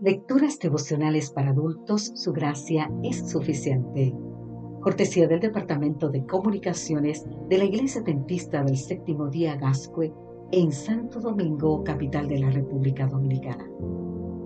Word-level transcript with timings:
Lecturas 0.00 0.60
devocionales 0.60 1.32
para 1.32 1.50
adultos, 1.50 2.12
su 2.14 2.32
gracia 2.32 2.88
es 3.02 3.28
suficiente. 3.28 4.14
Cortesía 4.80 5.26
del 5.26 5.40
Departamento 5.40 6.08
de 6.08 6.24
Comunicaciones 6.24 7.26
de 7.48 7.58
la 7.58 7.64
Iglesia 7.64 8.02
Dentista 8.02 8.62
del 8.62 8.76
Séptimo 8.76 9.26
Día 9.26 9.56
Gascue 9.56 10.14
en 10.52 10.70
Santo 10.70 11.18
Domingo, 11.18 11.82
capital 11.82 12.28
de 12.28 12.38
la 12.38 12.50
República 12.50 13.08
Dominicana. 13.08 13.68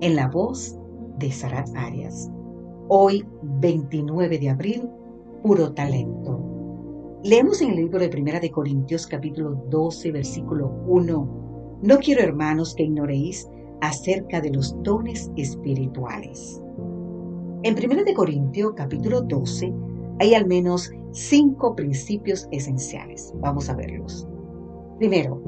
En 0.00 0.16
la 0.16 0.28
voz 0.28 0.78
de 1.18 1.30
Sarat 1.30 1.68
Arias. 1.76 2.30
Hoy, 2.88 3.22
29 3.42 4.38
de 4.38 4.48
abril, 4.48 4.88
puro 5.42 5.74
talento. 5.74 7.20
Leemos 7.24 7.60
en 7.60 7.72
el 7.72 7.76
libro 7.76 7.98
de 7.98 8.08
Primera 8.08 8.40
de 8.40 8.50
Corintios 8.50 9.06
capítulo 9.06 9.66
12, 9.68 10.12
versículo 10.12 10.68
1. 10.86 11.80
No 11.82 11.98
quiero, 11.98 12.22
hermanos, 12.22 12.74
que 12.74 12.84
ignoréis 12.84 13.50
acerca 13.82 14.40
de 14.40 14.50
los 14.50 14.80
dones 14.82 15.30
espirituales. 15.36 16.62
En 17.64 17.74
1 17.74 18.14
Corintios 18.14 18.72
capítulo 18.76 19.22
12 19.22 19.74
hay 20.20 20.34
al 20.34 20.46
menos 20.46 20.90
cinco 21.10 21.74
principios 21.74 22.48
esenciales. 22.52 23.34
Vamos 23.40 23.68
a 23.68 23.74
verlos. 23.74 24.26
Primero, 24.98 25.42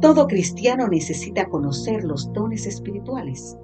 todo 0.00 0.28
cristiano 0.28 0.86
necesita 0.86 1.48
conocer 1.48 2.04
los 2.04 2.32
dones 2.32 2.64
espirituales 2.66 3.58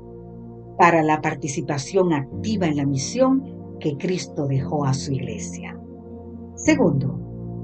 para 0.76 1.04
la 1.04 1.20
participación 1.20 2.12
activa 2.12 2.66
en 2.66 2.78
la 2.78 2.86
misión 2.86 3.44
que 3.78 3.96
Cristo 3.96 4.48
dejó 4.48 4.84
a 4.84 4.92
su 4.92 5.12
iglesia. 5.12 5.78
Segundo, 6.56 7.16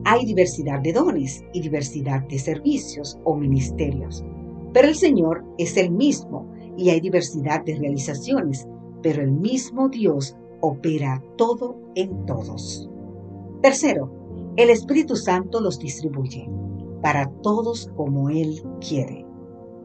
hay 0.05 0.25
diversidad 0.25 0.81
de 0.81 0.93
dones 0.93 1.45
y 1.53 1.61
diversidad 1.61 2.23
de 2.29 2.39
servicios 2.39 3.19
o 3.25 3.37
ministerios 3.37 4.25
pero 4.77 4.89
el 4.89 4.95
Señor 4.95 5.43
es 5.57 5.79
el 5.79 5.91
mismo 5.91 6.53
y 6.77 6.91
hay 6.91 7.01
diversidad 7.01 7.65
de 7.65 7.77
realizaciones, 7.77 8.69
pero 9.02 9.23
el 9.23 9.32
mismo 9.32 9.88
Dios 9.88 10.37
opera 10.60 11.24
todo 11.38 11.79
en 11.95 12.27
todos. 12.27 12.87
Tercero, 13.63 14.13
el 14.57 14.69
Espíritu 14.69 15.16
Santo 15.16 15.63
los 15.63 15.79
distribuye 15.79 16.51
para 17.01 17.24
todos 17.41 17.91
como 17.97 18.29
Él 18.29 18.63
quiere. 18.87 19.24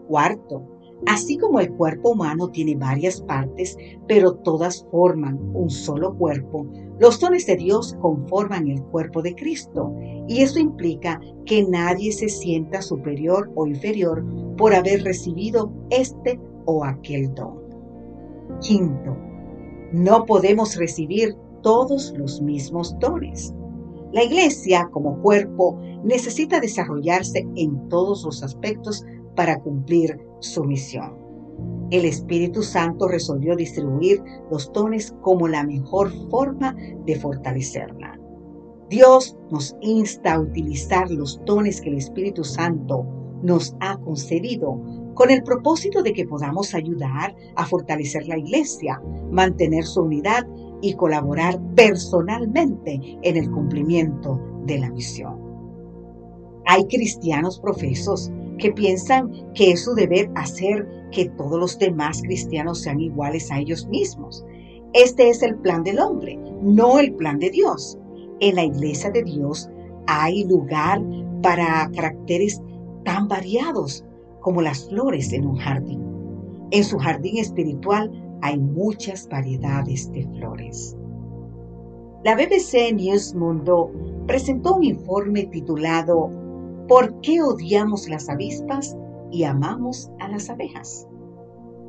Cuarto, 0.09 0.67
así 1.07 1.37
como 1.37 1.59
el 1.59 1.71
cuerpo 1.73 2.11
humano 2.11 2.49
tiene 2.49 2.75
varias 2.75 3.21
partes, 3.21 3.77
pero 4.07 4.35
todas 4.35 4.85
forman 4.91 5.39
un 5.53 5.69
solo 5.69 6.15
cuerpo, 6.15 6.67
los 7.01 7.19
dones 7.19 7.47
de 7.47 7.55
Dios 7.55 7.97
conforman 7.99 8.67
el 8.67 8.83
cuerpo 8.83 9.23
de 9.23 9.33
Cristo 9.33 9.91
y 10.27 10.43
eso 10.43 10.59
implica 10.59 11.19
que 11.45 11.63
nadie 11.63 12.11
se 12.11 12.29
sienta 12.29 12.79
superior 12.79 13.51
o 13.55 13.65
inferior 13.65 14.23
por 14.55 14.75
haber 14.75 15.03
recibido 15.03 15.73
este 15.89 16.39
o 16.65 16.85
aquel 16.85 17.33
don. 17.33 17.59
Quinto, 18.59 19.17
no 19.91 20.25
podemos 20.25 20.75
recibir 20.75 21.35
todos 21.63 22.13
los 22.17 22.39
mismos 22.39 22.95
dones. 22.99 23.51
La 24.13 24.23
iglesia 24.23 24.87
como 24.91 25.19
cuerpo 25.23 25.79
necesita 26.03 26.59
desarrollarse 26.59 27.47
en 27.55 27.89
todos 27.89 28.23
los 28.23 28.43
aspectos 28.43 29.03
para 29.35 29.59
cumplir 29.59 30.19
su 30.39 30.63
misión. 30.63 31.17
El 31.91 32.05
Espíritu 32.05 32.63
Santo 32.63 33.07
resolvió 33.07 33.55
distribuir 33.55 34.23
los 34.49 34.71
dones 34.71 35.13
como 35.21 35.47
la 35.47 35.63
mejor 35.63 36.11
forma 36.29 36.75
de 37.05 37.15
fortalecerla. 37.15 38.17
Dios 38.89 39.37
nos 39.49 39.75
insta 39.81 40.33
a 40.33 40.39
utilizar 40.39 41.09
los 41.11 41.41
dones 41.45 41.81
que 41.81 41.89
el 41.89 41.97
Espíritu 41.97 42.43
Santo 42.43 43.05
nos 43.41 43.75
ha 43.79 43.97
concedido 43.97 44.81
con 45.13 45.29
el 45.29 45.43
propósito 45.43 46.01
de 46.01 46.13
que 46.13 46.25
podamos 46.25 46.73
ayudar 46.73 47.35
a 47.55 47.65
fortalecer 47.65 48.27
la 48.27 48.37
iglesia, 48.37 49.01
mantener 49.29 49.83
su 49.83 50.01
unidad 50.01 50.47
y 50.81 50.93
colaborar 50.93 51.59
personalmente 51.75 52.99
en 53.21 53.37
el 53.37 53.49
cumplimiento 53.51 54.39
de 54.65 54.79
la 54.79 54.89
misión. 54.91 55.39
Hay 56.65 56.85
cristianos 56.85 57.59
profesos 57.59 58.31
que 58.61 58.71
piensan 58.71 59.31
que 59.53 59.71
es 59.71 59.83
su 59.83 59.93
deber 59.93 60.31
hacer 60.35 60.87
que 61.11 61.25
todos 61.29 61.59
los 61.59 61.77
demás 61.77 62.21
cristianos 62.21 62.81
sean 62.81 63.01
iguales 63.01 63.51
a 63.51 63.59
ellos 63.59 63.87
mismos. 63.87 64.45
Este 64.93 65.29
es 65.29 65.41
el 65.41 65.55
plan 65.57 65.83
del 65.83 65.99
hombre, 65.99 66.39
no 66.61 66.99
el 66.99 67.13
plan 67.15 67.39
de 67.39 67.49
Dios. 67.49 67.97
En 68.39 68.55
la 68.55 68.63
iglesia 68.63 69.09
de 69.11 69.23
Dios 69.23 69.69
hay 70.07 70.45
lugar 70.45 71.01
para 71.41 71.89
caracteres 71.93 72.61
tan 73.03 73.27
variados 73.27 74.05
como 74.39 74.61
las 74.61 74.87
flores 74.87 75.33
en 75.33 75.47
un 75.47 75.57
jardín. 75.57 76.01
En 76.71 76.83
su 76.83 76.97
jardín 76.97 77.37
espiritual 77.37 78.11
hay 78.41 78.57
muchas 78.57 79.27
variedades 79.27 80.11
de 80.11 80.23
flores. 80.37 80.95
La 82.23 82.35
BBC 82.35 82.93
News 82.93 83.33
Mundo 83.33 83.91
presentó 84.27 84.75
un 84.75 84.83
informe 84.83 85.45
titulado 85.45 86.29
¿Por 86.91 87.21
qué 87.21 87.41
odiamos 87.41 88.09
las 88.09 88.27
avispas 88.27 88.97
y 89.31 89.45
amamos 89.45 90.11
a 90.19 90.27
las 90.27 90.49
abejas? 90.49 91.07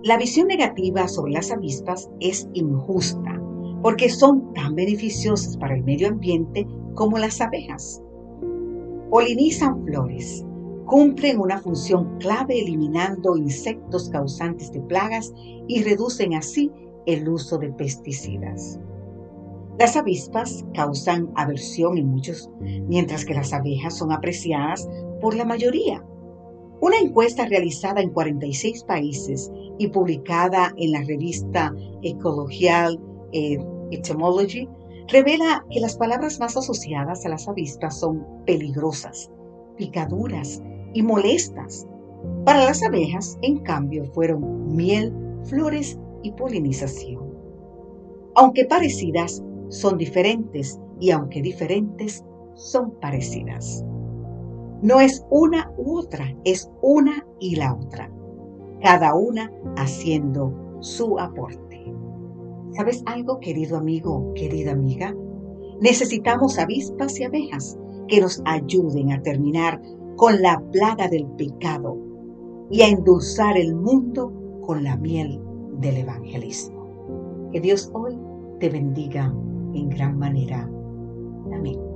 La 0.05 0.17
visión 0.17 0.47
negativa 0.47 1.09
sobre 1.09 1.33
las 1.33 1.51
avispas 1.51 2.09
es 2.21 2.49
injusta 2.55 3.43
porque 3.83 4.09
son 4.09 4.55
tan 4.55 4.77
beneficiosas 4.77 5.57
para 5.57 5.75
el 5.75 5.83
medio 5.83 6.07
ambiente 6.07 6.69
como 6.95 7.19
las 7.19 7.41
abejas. 7.41 8.01
Polinizan 9.11 9.85
flores, 9.87 10.45
cumplen 10.87 11.41
una 11.41 11.59
función 11.59 12.19
clave 12.21 12.61
eliminando 12.61 13.37
insectos 13.37 14.09
causantes 14.09 14.71
de 14.71 14.83
plagas 14.83 15.35
y 15.67 15.83
reducen 15.83 16.35
así 16.35 16.71
el 17.07 17.29
uso 17.29 17.59
de 17.59 17.73
pesticidas. 17.73 18.79
Las 19.79 19.97
avispas 19.97 20.65
causan 20.75 21.31
aversión 21.35 21.97
en 21.99 22.09
muchos, 22.09 22.51
mientras 22.61 23.25
que 23.25 23.35
las 23.35 23.53
abejas 23.53 23.97
son 23.97 24.13
apreciadas 24.13 24.89
por 25.21 25.35
la 25.35 25.45
mayoría. 25.45 26.05
Una 26.81 26.99
encuesta 26.99 27.47
realizada 27.47 28.01
en 28.01 28.11
46 28.11 28.85
países 28.85 29.51
y 29.79 29.89
publicada 29.89 30.75
en 30.77 30.93
la 30.93 31.03
revista 31.03 31.75
Ecological 32.03 33.01
eh, 33.33 33.59
Etymology 33.93 34.69
revela 35.09 35.65
que 35.71 35.81
las 35.81 35.97
palabras 35.97 36.39
más 36.41 36.57
asociadas 36.57 37.25
a 37.25 37.29
las 37.29 37.49
avispas 37.49 37.99
son 37.99 38.27
peligrosas, 38.47 39.31
picaduras 39.77 40.63
y 40.93 41.03
molestas. 41.03 41.87
Para 42.45 42.65
las 42.65 42.83
abejas, 42.83 43.39
en 43.43 43.59
cambio, 43.59 44.05
fueron 44.13 44.75
miel, 44.75 45.15
flores 45.45 45.99
y 46.23 46.33
polinización. 46.33 47.33
Aunque 48.35 48.65
parecidas, 48.65 49.43
son 49.73 49.97
diferentes 49.97 50.79
y 51.01 51.11
aunque 51.11 51.41
diferentes, 51.41 52.23
son 52.55 52.93
parecidas. 53.01 53.83
No 54.83 55.01
es 55.01 55.25
una 55.31 55.73
u 55.79 55.99
otra, 55.99 56.37
es 56.45 56.71
una 56.83 57.27
y 57.41 57.57
la 57.57 57.75
otra, 57.75 58.11
cada 58.83 59.15
una 59.15 59.51
haciendo 59.77 60.53
su 60.81 61.19
aporte. 61.19 61.93
¿Sabes 62.73 63.03
algo, 63.07 63.41
querido 63.41 63.79
amigo, 63.79 64.33
querida 64.35 64.73
amiga? 64.73 65.15
Necesitamos 65.81 66.59
avispas 66.59 67.19
y 67.19 67.25
abejas 67.25 67.79
que 68.09 68.21
nos 68.21 68.43
ayuden 68.45 69.13
a 69.13 69.23
terminar 69.23 69.81
con 70.17 70.43
la 70.43 70.61
plaga 70.71 71.09
del 71.09 71.27
pecado 71.39 71.97
y 72.71 72.83
a 72.83 72.89
endulzar 72.89 73.57
el 73.57 73.75
mundo 73.75 74.33
con 74.67 74.85
la 74.85 74.97
miel 74.99 75.41
del 75.81 75.97
evangelismo. 75.97 77.49
Que 77.53 77.61
Dios 77.61 77.91
hoy 77.95 78.19
te 78.61 78.69
bendiga 78.69 79.33
en 79.75 79.89
gran 79.89 80.19
manera. 80.19 80.69
Amén. 81.53 81.92